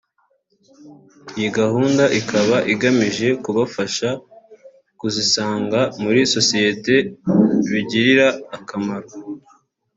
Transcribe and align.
Iyi 1.37 1.49
gahunda 1.59 2.03
ikaba 2.19 2.57
igamije 2.73 3.27
kubafasha 3.43 4.09
kuzisanga 4.99 5.79
muri 6.03 6.19
sosiyete 6.33 6.95
bigirira 7.69 8.27
akamaro 8.57 9.09